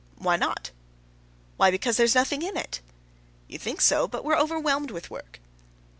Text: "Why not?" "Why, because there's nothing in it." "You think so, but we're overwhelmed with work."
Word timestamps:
"Why 0.17 0.35
not?" 0.35 0.71
"Why, 1.57 1.69
because 1.69 1.97
there's 1.97 2.15
nothing 2.15 2.41
in 2.41 2.57
it." 2.57 2.81
"You 3.47 3.59
think 3.59 3.81
so, 3.81 4.07
but 4.07 4.25
we're 4.25 4.35
overwhelmed 4.35 4.89
with 4.89 5.11
work." 5.11 5.39